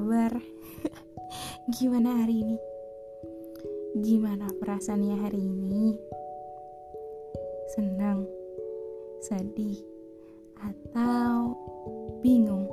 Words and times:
kabar? 0.00 0.32
Gimana 1.78 2.22
hari 2.22 2.46
ini? 2.46 2.56
Gimana 4.02 4.50
perasaannya 4.58 5.16
hari 5.18 5.38
ini? 5.38 5.98
Senang, 7.74 8.26
sedih, 9.22 9.78
atau 10.58 11.58
bingung? 12.22 12.66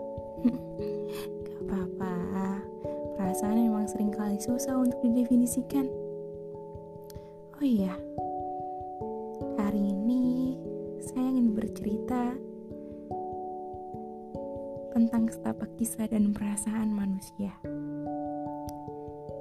Gak 1.46 1.62
apa-apa, 1.70 2.16
perasaan 3.18 3.62
memang 3.62 3.86
sering 3.86 4.10
kali 4.10 4.42
susah 4.42 4.78
untuk 4.78 4.98
didefinisikan. 5.06 5.90
Oh 7.58 7.66
iya, 7.66 7.94
hari 9.62 9.94
ini 9.94 10.54
saya 11.02 11.34
ingin 11.34 11.54
bercerita 11.54 12.34
tentang 14.98 15.30
setapak 15.30 15.70
kisah 15.78 16.10
dan 16.10 16.34
perasaan 16.34 16.90
manusia. 16.90 17.54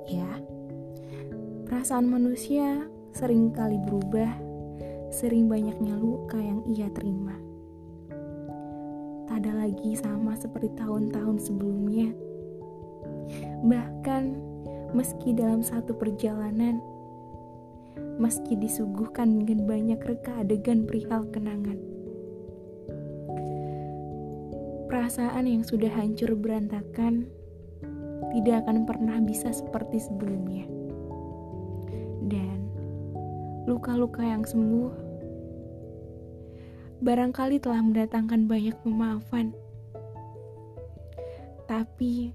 Ya, 0.05 0.29
perasaan 1.65 2.13
manusia 2.13 2.85
sering 3.17 3.57
kali 3.57 3.81
berubah, 3.89 4.37
sering 5.09 5.49
banyaknya 5.49 5.97
luka 5.97 6.37
yang 6.37 6.61
ia 6.69 6.93
terima. 6.93 7.33
Tak 9.33 9.49
ada 9.49 9.65
lagi 9.65 9.97
sama 9.97 10.37
seperti 10.37 10.77
tahun-tahun 10.77 11.41
sebelumnya. 11.41 12.13
Bahkan, 13.65 14.25
meski 14.93 15.33
dalam 15.33 15.65
satu 15.65 15.97
perjalanan, 15.97 16.85
meski 18.21 18.61
disuguhkan 18.61 19.41
dengan 19.41 19.65
banyak 19.65 20.05
reka 20.05 20.37
adegan 20.37 20.85
perihal 20.85 21.25
kenangan 21.33 21.96
Perasaan 24.87 25.51
yang 25.51 25.67
sudah 25.67 25.91
hancur 25.91 26.39
berantakan 26.39 27.27
tidak 28.31 28.63
akan 28.63 28.87
pernah 28.87 29.19
bisa 29.19 29.51
seperti 29.51 29.99
sebelumnya. 29.99 30.67
Dan 32.23 32.71
luka-luka 33.67 34.23
yang 34.23 34.47
sembuh 34.47 35.07
barangkali 37.03 37.59
telah 37.59 37.83
mendatangkan 37.83 38.47
banyak 38.47 38.77
pemaafan. 38.87 39.51
Tapi 41.67 42.31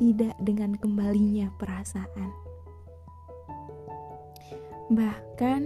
tidak 0.00 0.32
dengan 0.40 0.80
kembalinya 0.80 1.52
perasaan. 1.60 2.32
Bahkan 4.90 5.60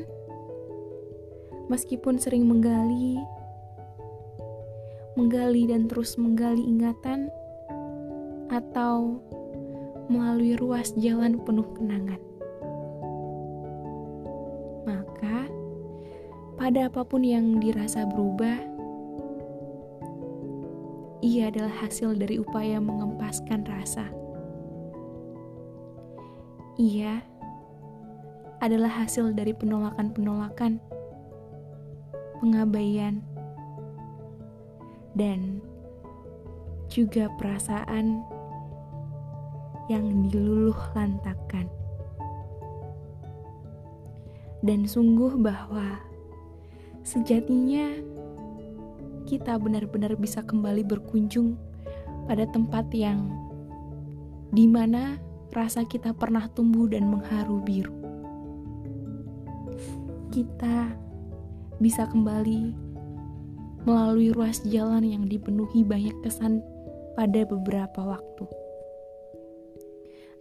meskipun 1.71 2.19
sering 2.19 2.45
menggali 2.51 3.23
menggali 5.15 5.71
dan 5.71 5.87
terus 5.87 6.19
menggali 6.19 6.63
ingatan, 6.63 7.31
atau 8.51 9.19
melalui 10.07 10.55
ruas 10.59 10.93
jalan 11.01 11.41
penuh 11.43 11.67
kenangan. 11.75 12.21
Maka, 14.85 15.49
pada 16.61 16.93
apa 16.93 17.03
pun 17.03 17.25
yang 17.25 17.59
dirasa 17.59 18.05
berubah, 18.05 18.59
ia 21.25 21.49
adalah 21.49 21.73
hasil 21.81 22.21
dari 22.21 22.37
upaya 22.37 22.77
mengempaskan 22.85 23.65
rasa. 23.65 24.13
Ia 26.77 27.23
adalah 28.61 28.93
hasil 28.93 29.33
dari 29.33 29.57
penolakan-penolakan, 29.57 30.83
pengabaian, 32.45 33.25
dan 35.15 35.63
juga 36.91 37.31
perasaan 37.39 38.23
yang 39.91 40.31
diluluh 40.31 40.77
lantakan. 40.95 41.67
Dan 44.65 44.89
sungguh 44.89 45.37
bahwa 45.37 46.01
sejatinya 47.05 47.93
kita 49.29 49.61
benar-benar 49.61 50.17
bisa 50.17 50.41
kembali 50.41 50.85
berkunjung 50.85 51.57
pada 52.25 52.49
tempat 52.49 52.89
yang 52.97 53.29
di 54.55 54.65
mana 54.65 55.21
rasa 55.53 55.85
kita 55.85 56.17
pernah 56.17 56.49
tumbuh 56.49 56.89
dan 56.89 57.09
mengharu 57.13 57.61
biru. 57.61 57.93
Kita 60.33 60.97
bisa 61.77 62.09
kembali 62.09 62.84
melalui 63.85 64.33
ruas 64.33 64.65
jalan 64.65 65.05
yang 65.05 65.25
dipenuhi 65.29 65.85
banyak 65.85 66.17
kesan 66.25 66.65
pada 67.15 67.45
beberapa 67.45 68.01
waktu. 68.17 68.45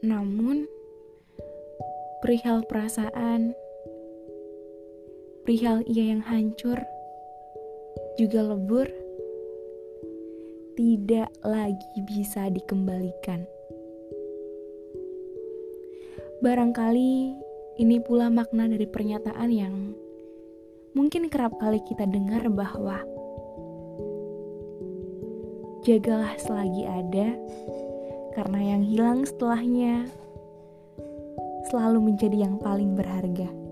Namun, 0.03 0.67
perihal 2.23 2.63
perasaan, 2.67 3.55
perihal 5.43 5.83
ia 5.87 6.15
yang 6.15 6.23
hancur, 6.23 6.79
juga 8.19 8.43
lebur, 8.43 8.87
tidak 10.73 11.29
lagi 11.45 11.97
bisa 12.07 12.49
dikembalikan. 12.49 13.45
Barangkali 16.43 17.13
ini 17.79 17.97
pula 18.03 18.27
makna 18.27 18.67
dari 18.67 18.83
pernyataan 18.83 19.49
yang 19.53 19.75
mungkin 20.91 21.31
kerap 21.31 21.55
kali 21.61 21.79
kita 21.87 22.03
dengar 22.03 22.51
bahwa 22.51 23.12
jagalah 25.83 26.35
selagi 26.39 26.83
ada, 26.87 27.35
karena 28.33 28.59
yang 28.75 28.83
hilang 28.87 29.27
setelahnya 29.27 30.07
selalu 31.67 32.11
menjadi 32.11 32.47
yang 32.47 32.55
paling 32.59 32.95
berharga. 32.95 33.62